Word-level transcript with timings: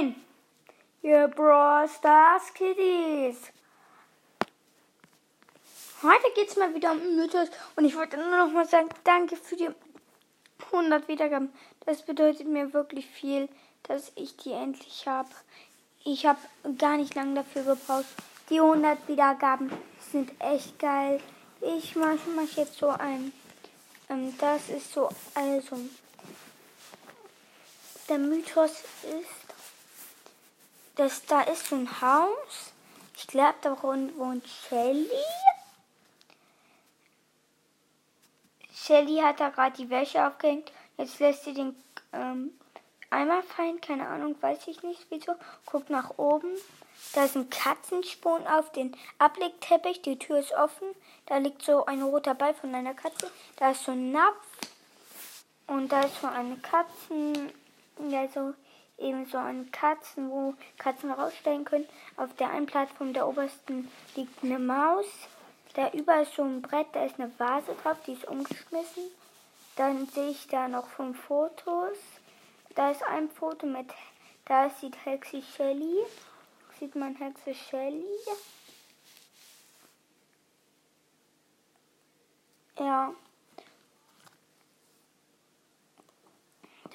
Moin! 0.00 0.14
Ihr 1.02 1.28
Brawl 1.28 1.86
Stars 1.88 2.54
Kiddies! 2.54 3.36
Heute 6.02 6.32
geht 6.34 6.48
es 6.48 6.56
mal 6.56 6.74
wieder 6.74 6.92
um 6.92 7.16
Mythos 7.16 7.48
und 7.76 7.84
ich 7.84 7.94
wollte 7.94 8.16
nur 8.16 8.30
noch 8.30 8.50
mal 8.50 8.66
sagen, 8.66 8.88
danke 9.04 9.36
für 9.36 9.56
die 9.56 9.68
100 10.72 11.06
Wiedergaben. 11.08 11.52
Das 11.84 12.02
bedeutet 12.02 12.46
mir 12.46 12.72
wirklich 12.72 13.06
viel, 13.06 13.48
dass 13.82 14.12
ich 14.14 14.36
die 14.38 14.52
endlich 14.52 15.06
habe. 15.06 15.28
Ich 16.04 16.24
habe 16.24 16.40
gar 16.78 16.96
nicht 16.96 17.14
lange 17.14 17.34
dafür 17.34 17.62
gebraucht. 17.64 18.06
Die 18.48 18.60
100 18.60 19.06
Wiedergaben 19.06 19.70
sind 20.10 20.32
echt 20.38 20.78
geil. 20.78 21.20
Ich 21.60 21.94
mache 21.94 22.18
mach 22.34 22.56
jetzt 22.56 22.78
so 22.78 22.88
ein. 22.88 23.32
Ähm, 24.08 24.34
das 24.38 24.70
ist 24.70 24.92
so, 24.94 25.10
also. 25.34 25.76
Der 28.08 28.18
Mythos 28.18 28.82
ist, 29.02 29.49
dass 30.96 31.24
da 31.26 31.42
ist 31.42 31.66
so 31.66 31.76
ein 31.76 32.00
Haus. 32.00 32.72
Ich 33.16 33.26
glaube, 33.26 33.54
da 33.60 33.82
wohnt 33.82 34.48
Shelly. 34.48 35.08
Shelly 38.72 39.18
hat 39.18 39.40
da 39.40 39.50
gerade 39.50 39.76
die 39.76 39.90
Wäsche 39.90 40.26
aufgehängt. 40.26 40.72
Jetzt 40.96 41.20
lässt 41.20 41.44
sie 41.44 41.54
den 41.54 41.76
ähm, 42.12 42.50
Eimer 43.10 43.42
fallen. 43.42 43.80
Keine 43.80 44.08
Ahnung, 44.08 44.36
weiß 44.40 44.66
ich 44.68 44.82
nicht 44.82 45.06
wieso. 45.10 45.34
Guckt 45.66 45.90
nach 45.90 46.18
oben. 46.18 46.48
Da 47.12 47.24
ist 47.24 47.36
ein 47.36 47.50
Katzensprung 47.50 48.46
auf 48.46 48.72
den 48.72 48.96
Ablegteppich. 49.18 50.02
Die 50.02 50.18
Tür 50.18 50.38
ist 50.38 50.52
offen. 50.52 50.88
Da 51.26 51.38
liegt 51.38 51.62
so 51.62 51.86
ein 51.86 52.02
roter 52.02 52.34
Ball 52.34 52.54
von 52.54 52.74
einer 52.74 52.94
Katze. 52.94 53.30
Da 53.56 53.72
ist 53.72 53.84
so 53.84 53.92
ein 53.92 54.12
Napf. 54.12 54.46
Und 55.66 55.92
da 55.92 56.00
ist 56.00 56.20
so 56.20 56.26
eine 56.26 56.56
Katzen, 56.56 57.52
ja 58.08 58.26
so 58.28 58.54
eben 59.00 59.26
so 59.26 59.38
eine 59.38 59.64
Katzen, 59.66 60.30
wo 60.30 60.54
Katzen 60.78 61.10
rausstellen 61.10 61.64
können. 61.64 61.88
Auf 62.16 62.34
der 62.36 62.50
einen 62.50 62.66
Plattform 62.66 63.12
der 63.12 63.26
obersten 63.26 63.90
liegt 64.14 64.44
eine 64.44 64.58
Maus. 64.58 65.06
Da 65.74 65.90
über 65.90 66.22
ist 66.22 66.34
so 66.34 66.42
ein 66.42 66.62
Brett, 66.62 66.88
da 66.92 67.04
ist 67.04 67.18
eine 67.20 67.32
Vase 67.38 67.74
drauf, 67.82 67.96
die 68.06 68.12
ist 68.12 68.26
umgeschmissen. 68.26 69.04
Dann 69.76 70.06
sehe 70.06 70.30
ich 70.30 70.46
da 70.48 70.68
noch 70.68 70.86
fünf 70.88 71.18
Fotos. 71.20 71.96
Da 72.74 72.90
ist 72.90 73.02
ein 73.04 73.30
Foto 73.30 73.66
mit, 73.66 73.86
da 74.46 74.68
sieht 74.70 74.96
Hexi 75.04 75.42
Shelly. 75.42 75.98
Sieht 76.78 76.94
man 76.94 77.14
Hexe 77.16 77.54
Shelly? 77.54 78.04
Ja. 82.78 83.12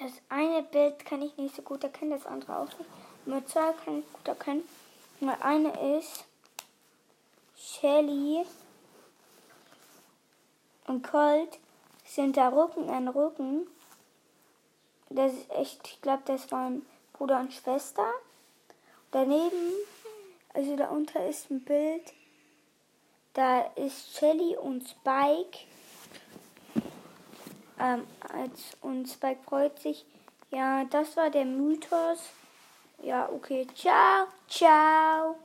Das 0.05 0.13
eine 0.29 0.61
Bild 0.61 1.03
kann 1.03 1.23
ich 1.23 1.35
nicht 1.35 1.55
so 1.55 1.63
gut 1.63 1.83
erkennen, 1.83 2.11
das 2.11 2.27
andere 2.27 2.59
auch 2.59 2.67
nicht. 2.77 2.89
Mit 3.25 3.49
zwei 3.49 3.73
kann 3.73 3.97
ich 3.97 4.13
gut 4.13 4.27
erkennen. 4.27 4.63
Das 5.19 5.41
eine 5.41 5.97
ist 5.97 6.25
Shelly 7.57 8.45
und 10.85 11.01
Colt 11.01 11.57
sind 12.05 12.37
da 12.37 12.49
Rücken 12.49 12.87
an 12.87 13.07
Rücken. 13.07 13.65
Das 15.09 15.33
ist 15.33 15.49
echt, 15.49 15.87
ich 15.87 16.01
glaube, 16.03 16.21
das 16.25 16.51
waren 16.51 16.85
Bruder 17.13 17.39
und 17.39 17.51
Schwester. 17.51 18.05
Daneben, 19.09 19.73
also 20.53 20.75
da 20.75 20.89
unter 20.89 21.25
ist 21.25 21.49
ein 21.49 21.61
Bild. 21.65 22.13
Da 23.33 23.61
ist 23.73 24.15
Shelly 24.15 24.55
und 24.55 24.87
Spike. 24.87 25.65
Ähm, 27.85 28.07
als, 28.33 28.77
und 28.81 29.07
Spike 29.07 29.43
freut 29.43 29.79
sich. 29.79 30.05
Ja, 30.49 30.85
das 30.85 31.15
war 31.17 31.29
der 31.29 31.45
Mythos. 31.45 32.31
Ja, 33.03 33.29
okay. 33.29 33.67
Ciao, 33.75 34.27
ciao. 34.49 35.35